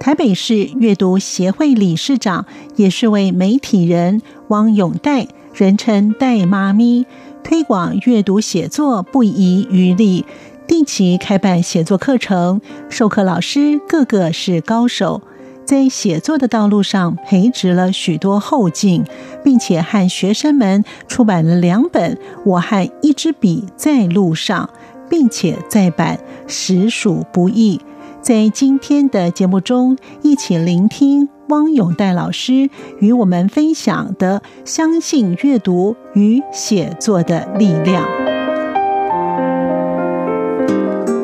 [0.00, 7.04] 台北市阅读协会理事长，也是位媒体人汪永代，人称“代妈咪”，
[7.42, 10.24] 推广阅读写作不遗余力，
[10.68, 15.20] 定期开办写作课程，授课老师个个是高手，
[15.64, 19.04] 在写作的道路上培植了许多后进，
[19.44, 24.70] 并且和学生们出版了两本《我和一支笔在路上》，
[25.10, 27.80] 并且再版，实属不易。
[28.20, 38.06] 在今天的节目中，一起聆听汪永岱老师与我们分享的“相信阅读与写作的力量”。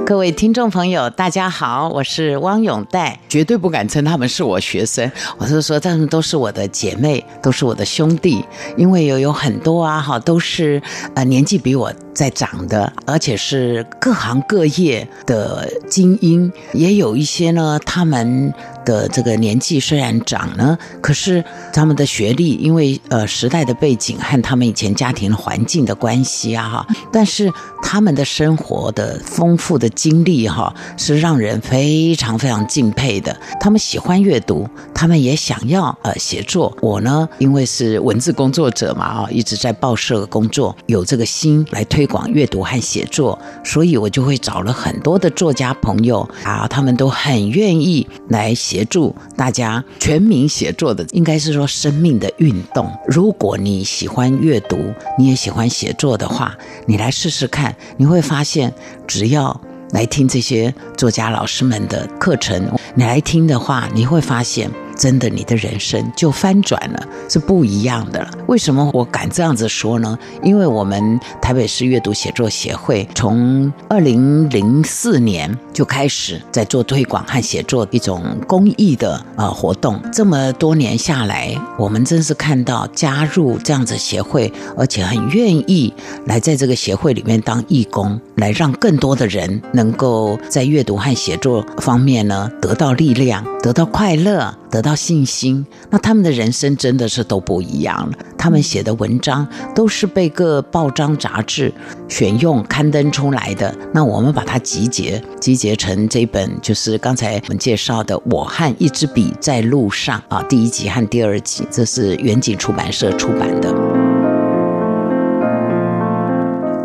[0.06, 8.44] 各位听众朋友，大家好，我是汪永黛，绝对不敢称他们是我学生，我是说他们都是我的姐妹，都是我的兄弟，
[8.76, 10.82] 因为有有很多啊，哈，都是
[11.14, 11.90] 呃年纪比我。
[12.14, 17.76] 在长的，而且是各行各业的精英，也有一些呢。
[17.84, 27.52] 他们的这个年纪虽然长呢，可是他们的学历，因为呃时代的背景和他们以前家庭环境的关系啊，哈，但是
[27.82, 33.36] 他们的生活的丰富的经历哈，是让人非常非常敬佩的。
[33.60, 36.72] 他们喜欢阅读，他们也想要呃写作。
[36.80, 42.04] 我呢，因为是文字工作者嘛，啊，一直在报社工作，有这个心来推。
[42.04, 52.86] 广阅读和写作，所以我就会找了很多的作家朋友啊，他们都很愿意来协助大家全民写作的，应该是说生命的运动。
[53.06, 54.76] 如果你喜欢阅读，
[55.18, 56.54] 你也喜欢写作的话，
[56.86, 58.72] 你来试试看，你会发现，
[59.06, 59.58] 只要
[59.94, 64.68] 来听这些作家老师们的课程，你来听的话，你会发现。
[64.96, 68.30] 真的，你的人生就翻转了，是不一样的了。
[68.46, 70.18] 为什么我敢这样子说呢？
[70.42, 80.00] 因为我们台北市阅读写作协会从二零零四年就开始在做推广和写作一种公益的呃活动。
[80.12, 85.92] 这么多年下来，我们真是看到加入这样子协会，而且很愿意
[86.26, 98.12] 来在这个协会里面当义工，来让更多的人能够在阅读和写作方面呢得到力量，得到快乐，得到信心，那他们的人生真的是都不一样了。
[98.36, 101.72] 他们写的文章都是被各报章杂志
[102.08, 103.72] 选用刊登出来的。
[103.92, 113.72] 那我们把它集结，集结成这本，就是刚才我们介绍的《我和一支笔在路上》啊，第一集和第二集，这是远景出版社出版的。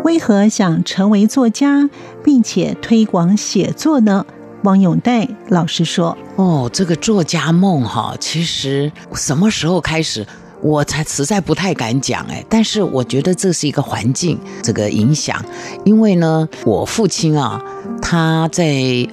[0.04, 1.90] 为何想成为作家，
[2.22, 4.24] 并且推广写作呢？
[4.64, 10.26] 汪永岱老师说：“哦，这个作家梦哈，其实什么时候开始，
[10.60, 12.44] 我才实在不太敢讲哎。
[12.48, 15.42] 但是我觉得这是一个环境这个影响，
[15.84, 17.62] 因为呢，我父亲啊，
[18.02, 18.64] 他在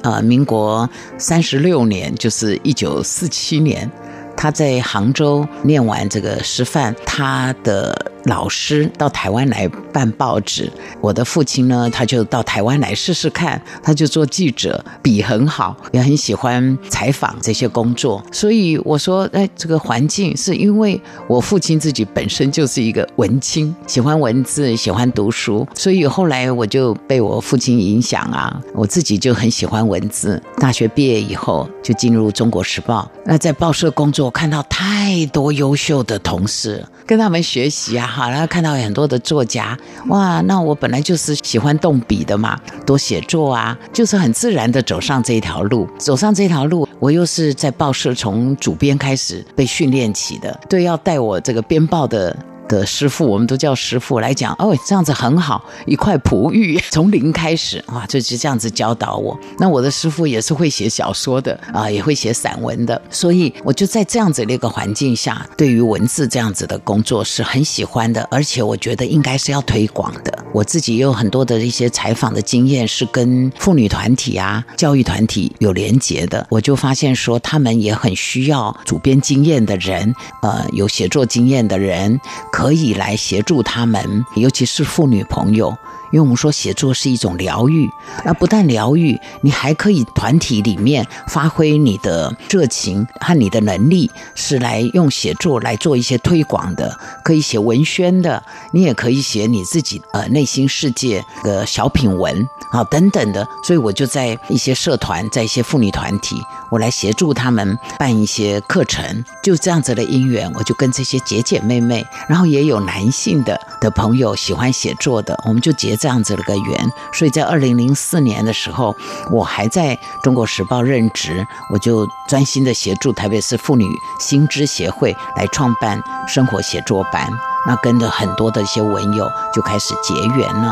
[0.01, 3.89] 呃民国三十六年，就是一九四七年，
[4.35, 18.21] 他在杭州念完这个师范，他的。”老师到台湾来办报纸，我的父亲呢，他就到台湾来试试看，他就做记者，笔很好，也很喜欢采访这些工作。
[18.31, 30.41] 所以我说，哎，这个环境是因为我父亲自己本身就是一个文青，喜欢文字，喜欢读书，所以后来我就被我父亲影响啊，我自己就很喜欢文字。
[30.57, 38.15] 大学毕业以后就进入《中国时报》，那在报社工作，看到太多优秀的同事，跟他们学习啊。
[38.17, 45.87] 好，然后看到很多的作家，哇，那我本来就是喜欢动笔的嘛，多写作啊，就是很自然的走上这条路。
[45.99, 52.35] 走上这条路，我又是在报社从主编开始被训练起的，对，要带我这个编报的。
[52.67, 59.37] 的师傅，我们都叫师傅来讲，哦，这样子很好，一块璞玉， 从零开始，啊，就是这样子教导我。
[59.57, 70.36] 那我的师傅也是会写小说的啊，也会写散文的，所以我就在这样子的一个环境下，对于文字这样子的工作是很喜欢的，而且我觉得应该是要推广的。
[70.57, 82.19] 我自己也有很多的一些采访的经验，是跟妇女团体啊、教育团体有连结的，我就发现说，他们也很需要主编经验的人，呃，有写作经验的人。
[82.51, 85.77] 可以来协助他们，尤其是妇女朋友，
[86.11, 87.89] 因为我们说写作是一种疗愈，
[88.23, 103.45] 那不但疗愈，你还可以团体里面发挥你的热情和你的能力，是来用写作来做一些推广的，可以写文宣的，你也可以写你自己呃内心世界的小品文啊等等的。
[103.63, 116.89] 所以我就在一些社团，在一些妇女团体，我来协助他们办一些课程，就这样子的因缘，我就跟这些姐姐妹妹，然后也有男性的的朋友喜欢写作的，我们就结这样子的一个缘。
[117.11, 118.95] 所以在二零零四年的时候，
[119.31, 123.85] 我还在中国时报任职，我就专心的协助台北市妇女
[124.19, 127.27] 新知协会来创办生活写作班，
[127.65, 130.71] 那跟着很多的一些文友就开始结缘了。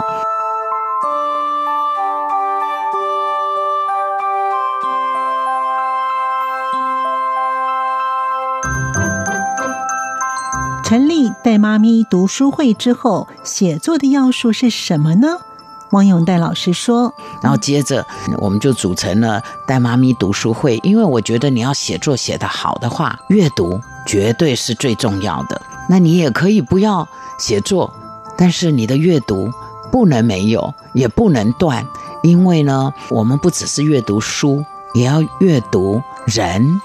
[11.44, 15.28] 带妈咪读书会之后，写作的要素是什么呢？
[15.92, 18.06] 汪永代老师说，然后接着
[18.40, 25.62] 我们就组成了带妈咪读书会，因为我觉得你要写作写得好的话，阅读绝对是最重要的。
[25.88, 27.08] 那你也可以不要
[27.38, 27.94] 写作，
[28.36, 29.50] 但是你的阅读
[29.92, 31.86] 不能没有，也不能断，
[32.24, 36.82] 因为呢，我们不只是阅读书，也要阅读人。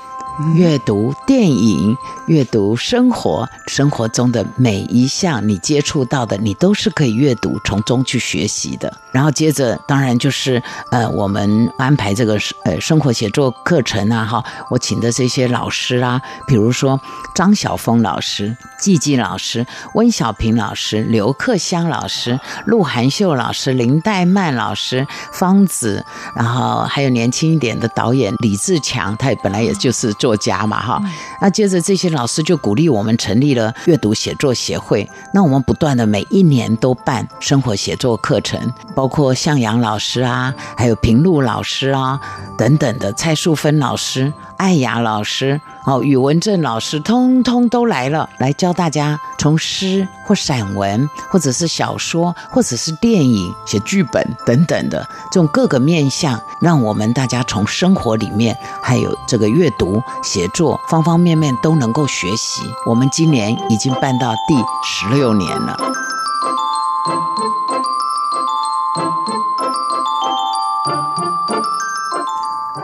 [0.54, 1.96] 阅读电影，
[2.26, 8.92] 阅读生活，生活中的每一项你接触到的，你都是可以阅读，从中去学习的。
[9.12, 16.98] 然后接着，当然就是呃，我们安排这个呃生活写作课程啊，哈，我请的这些老师啊，比如说
[17.34, 26.04] 张晓峰老师、季季老师、温小平老师、刘克湘老师、陆含秀老师、林黛曼老师、方子，
[26.34, 30.29] 然后还有年轻一点的导演李志强，他也本来也就是做。
[30.30, 31.02] 作家嘛，哈，
[31.40, 35.08] 那接着这些老师就鼓励我们成立了阅读写作协会。
[35.34, 42.20] 那我们不断的每一年都办生活写作课程，包括向阳老师啊，还有平路老师啊
[42.56, 44.32] 等等的，蔡淑芬老师。
[44.60, 62.62] 艾雅老师、哦，宇文正老师，通通都来了，来教大家从诗或散文，或者是小说，或者是电影、写剧本等等的这种各个面向，让我们大家从生活里面，还有这个阅读、写作方方面面都能够学习。
[62.86, 64.54] 我们今年已经办到第
[64.84, 65.76] 十六年了。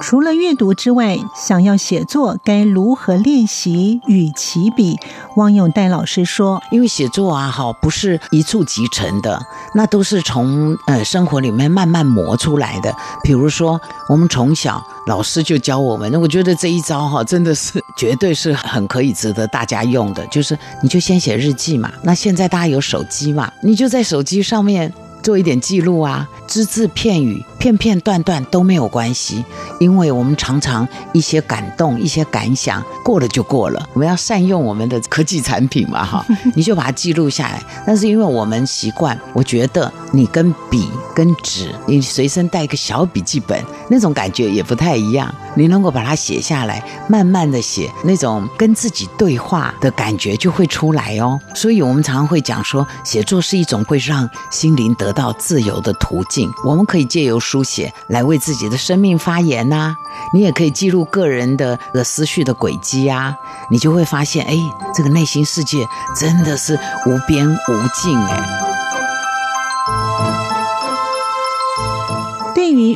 [0.09, 4.97] 除了阅读之外，想要写作该如何练习与起笔？
[5.35, 9.45] 汪咏黛老师说：“因为写作啊，哈，不是一蹴即成的，
[9.75, 12.95] 那都是从呃生活里面慢慢磨出来的。
[13.25, 20.25] 比如说，我们从小老师就教我们，那我觉得这一招哈，真的是绝对是很可以值得大家用的。
[20.29, 29.45] 就是你就先写日记嘛，那现在大家有手机嘛，你就在手机上面。”做一点记录啊，只字片语、片片段段都没有关系，
[29.81, 33.89] 因为我们常常一些感动、一些感想过了就过了。
[33.93, 37.63] 我们要善用我们的科技产品嘛，哈， 你就把它记录下来。
[37.87, 45.33] 但是因为我们习惯，我觉得你跟笔、跟纸，你随身带一个小笔记本，那种感觉也不太一样。
[45.59, 51.41] 你能够把它写下来，慢慢的写，那种跟自己对话的感觉就会出来哦。
[51.55, 59.95] 所以我们常常会讲说，写作是一种会让心灵得到自由的途径，我们可以借由书写来为自己的生命发言呐、
[60.33, 63.35] 你也可以记录个人的的思绪的轨迹啊，
[63.71, 64.57] 你就会发现，哎，
[64.95, 65.87] 这个内心世界
[66.19, 66.75] 真的是
[67.07, 68.66] 无边无尽哎。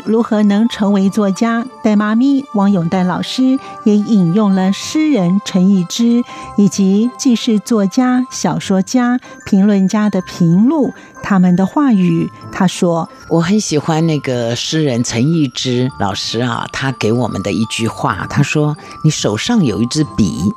[0.05, 6.23] 如何能成为作家，戴妈咪汪咏黛老师也引用了诗人陈逸之
[6.57, 10.93] 以及既是作家、小说家、评论家的平路
[11.23, 12.31] 他们的话语。
[12.53, 20.53] 他说：“我很喜欢那个诗人陈逸之老师啊，他给我们的一句话，他说：‘你手上有一支笔，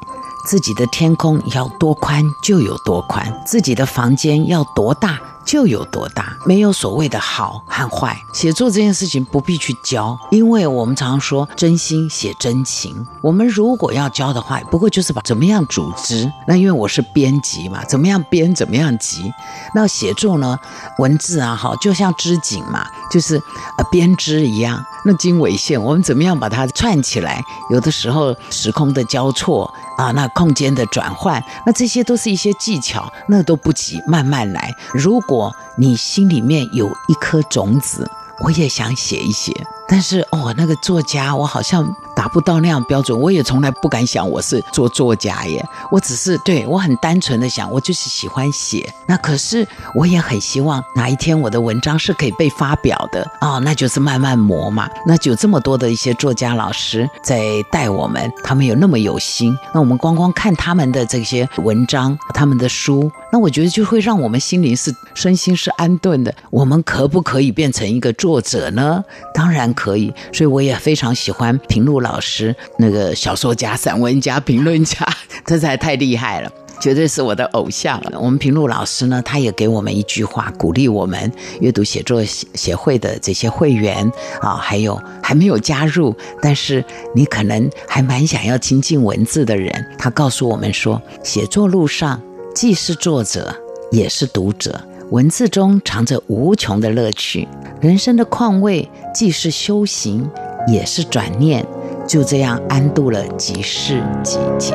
[0.45, 8.17] 自己的天空要多宽就有多宽，自己的房间要多大。’”就有多大，没有所谓的好和坏。
[8.33, 13.05] 写作这件事情不必去教，因为我们常说真心写真情。
[13.21, 16.31] 我们如果要教的话，不过就是把怎么样组织。
[16.47, 19.31] 那因为我是编辑嘛，怎么样编，怎么样辑。
[19.75, 20.59] 那写作呢，
[20.99, 23.35] 文字啊，好，就像织锦嘛，就是
[23.77, 24.83] 呃编织一样。
[25.05, 27.43] 那经纬线，我们怎么样把它串起来？
[27.69, 34.73] 有的时候时空的交错啊，那空间的转换，那这些都是一些技巧，那都不急，慢慢来。
[34.93, 38.09] 如果你心里面有一颗种子，
[38.43, 39.51] 我也想写一写。
[39.93, 45.63] 但是哦，那个作家我好像达不到那样标准，我也从来不敢想我是做作家耶。
[45.91, 48.91] 我只是对我很单纯的想，我就是喜欢写。
[49.05, 54.89] 那可是我也很希望哪一天我的文章是可以被发表的哦，那就是慢慢磨嘛。
[55.05, 59.55] 那就有这么多的一些作家老师在带我们，他们有那么有心。
[59.75, 66.33] 那我们光光看他们的这些文章，他们的书，那我觉得就会让我们心灵是身心是安顿的。
[66.49, 69.03] 我们可不可以变成一个作者呢？
[69.35, 70.13] 当然可可以。
[70.31, 75.05] 所以我也非常喜欢平路老师，那个小说家、散文家、评论家，
[75.45, 76.49] 这才太厉害了，
[76.79, 78.01] 绝对是我的偶像。
[78.17, 84.09] 我们平路老师呢，他也给我们一句话，鼓励我们阅读写作协协会的这些会员
[84.41, 92.21] 啊，还有还没有加入，但是你可能还蛮想要亲近文字的人，他告诉我们说，写作路上
[92.55, 93.53] 既是作者，
[93.91, 94.79] 也是读者。
[95.13, 97.47] 文字中藏着无穷的乐趣，
[97.79, 100.27] 人生的况味既是修行，
[100.67, 101.63] 也是转念，
[102.07, 104.73] 就这样安度了几世几劫。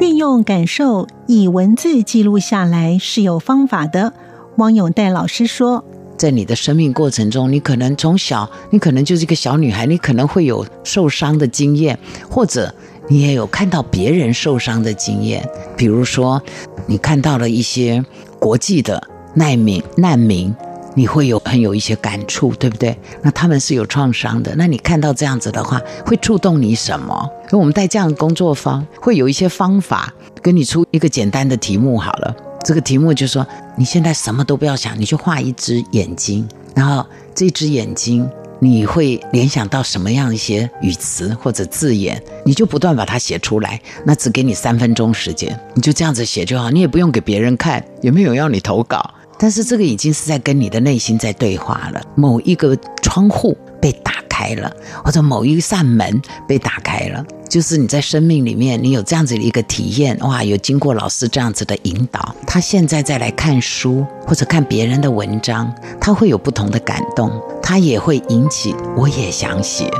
[0.00, 4.12] 运用感受，以文字记录下来是有方法的。
[4.58, 5.84] 汪永代老师说，
[6.16, 11.98] 在你的生命过程中，你可能从小，你可能就是一个小女孩，你可能会有受伤的经验，
[12.30, 12.72] 或者。
[13.08, 16.42] 你也有看到别人受伤的经验，比如说，
[16.86, 18.04] 你看到了一些
[18.38, 19.02] 国际的
[19.34, 20.54] 难民，难民，
[20.94, 22.98] 你会有很有一些感触，对不对？
[23.22, 27.30] 那他们是有创伤的，那你看到这样子的话，会触动你什么？
[27.48, 32.34] 所以我们在这样的工作坊会有一些方法，跟你出一个简单的题目好了。
[32.64, 33.46] 这个题目就是说，
[33.76, 38.28] 你现在什么都不要想，你去画一只眼睛，然后这只眼睛。
[38.58, 43.80] 你会联想到什么样一些语词或者字眼，你就不断把它写出来。
[44.04, 49.12] 那只给你三分钟时间，你就这样子写就好，你也不用给别人看，也没有要你投稿？
[49.38, 52.00] 但是这个已经是在跟你的内心在对话了。
[52.14, 57.24] 某一个窗户被打开了，或者某一扇门被打开了。
[57.48, 67.30] 就是你在生命里面，你有这样子的一个体验，哇，有经过老师这样子的引导，他现在再来看书或者看别人的文章，他会有不同的感动，
[67.62, 69.90] 他也会引起我也想写。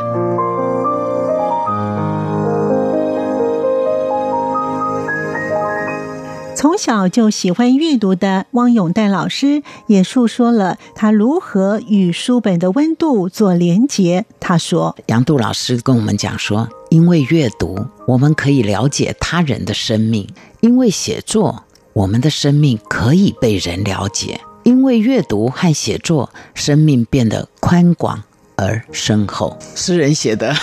[6.55, 14.25] 从小就喜欢阅读的汪永岱老师也述说了他如何与书本的温度做连结。
[14.41, 20.27] 他说：“杨度老师跟我们讲说，因为阅读，我们可以了解他人的生命；
[20.61, 28.23] 因为写作，我们的生命可以被人了解；因为阅读和写作，生命变得宽广。
[28.57, 30.55] 而深厚。”诗人写的。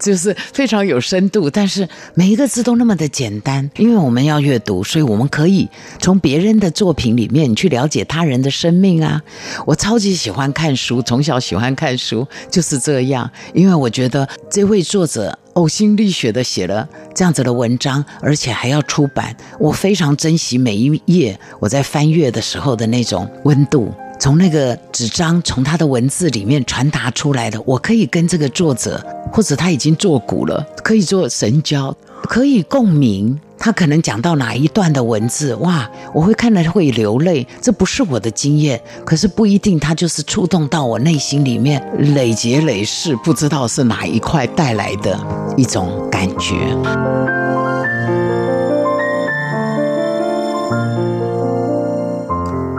[0.00, 3.70] 就是非常有深度，但是每一个字都那么的简单。
[3.76, 5.68] 因为我们要阅读，所以我们可以
[6.00, 9.22] 从别人的作品里面去了解他人的生命啊。
[9.64, 13.30] 我超级喜欢看书，从小喜欢看书就是这样。
[13.54, 23.94] 因为我觉得这位作者呕心沥血的写了这样子的文章，而且还要出版，我非常珍惜每一页我在翻阅的时候的那种温度。
[24.18, 33.38] 从那个纸张，从他的文字里面传达出来的，我可以跟这个作者，或者他已经作古了，可以做神交，可以共鸣。
[33.58, 37.46] 他可能讲到哪一段的文字，哇，我会看了会流泪。
[37.60, 41.82] 这不是我的经验，可是不一定，他就是触动到我内心里面，
[42.14, 45.18] 累劫累世，不知道是哪一块带来的
[45.56, 46.54] 一种感觉。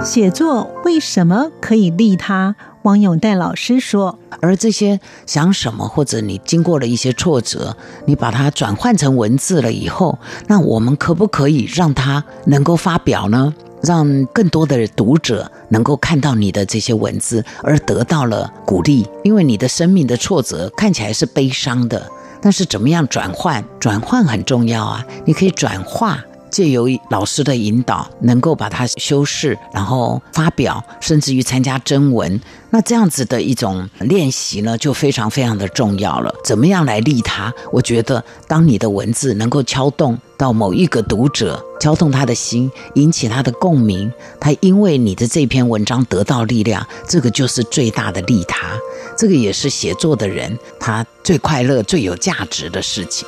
[0.07, 2.55] 写作为什么可以利他？
[2.83, 13.53] 汪咏黛老师说：“而这些想什么，或者你经过了一些挫折，你把它转换成文字了以后，那我们可不可以让它能够发表呢？
[13.81, 19.05] 让更多的读者能够看到你的这些文字，而得到了鼓励。
[19.25, 22.09] 因为你的生命的挫折看起来是悲伤的，
[22.41, 23.61] 但是怎么样转换？
[23.77, 25.05] 转换很重要啊！
[25.25, 32.39] 你可以转化。”借由老师的引导，能够把它修饰，然后发表，甚至于参加征文，
[32.69, 36.33] 那这样子的一种练习呢，就非常非常的重要了。
[36.43, 37.53] 怎么样来利他？
[37.71, 48.67] 我觉得，当你的文字能够敲动到某一个读者，敲动他的心，引起他的共鸣，他因为你的这篇文章得到力量，这个就是最大的利他。
[49.17, 53.27] 这个也是写作的人他最快乐、最有价值的事情。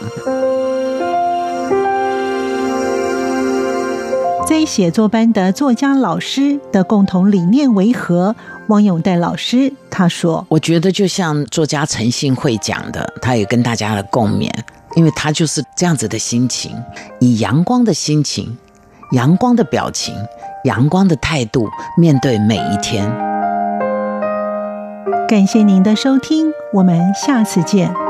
[4.50, 8.36] 在写作班的作家老师的共同理念为何？
[8.70, 14.50] 汪永岱老师他说：“我觉得就像作家陈信惠讲的，他也跟大家的共勉，
[14.96, 16.76] 因为他就是这样子的心情，
[17.20, 18.58] 以阳光的心情、
[19.12, 20.16] 阳光的表情、
[20.64, 23.08] 阳光的态度面对每一天。
[25.28, 28.09] 感谢您的收听，我们下次见。